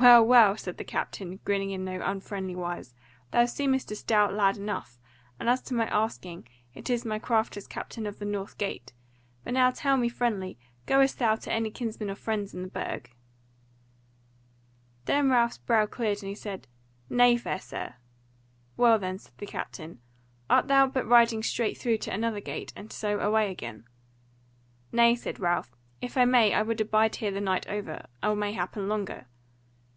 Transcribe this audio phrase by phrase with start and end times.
[0.00, 2.92] "Well, well," said the captain, grinning in no unfriendly wise,
[3.30, 4.98] "thou seemest a stout lad enough;
[5.38, 8.92] and as to my asking, it is my craft as captain of the North Gate:
[9.44, 13.12] but now tell me friendly, goest thou to any kinsman or friend in the Burg?"
[15.04, 16.66] Then Ralph's brow cleared and he said,
[17.08, 17.94] "Nay, fair sir."
[18.76, 20.00] "Well then," said the captain,
[20.50, 23.84] "art thou but riding straight through to another gate, and so away again?"
[24.90, 28.52] "Nay," said Ralph, "if I may, I would abide here the night over, or may
[28.52, 29.26] happen longer."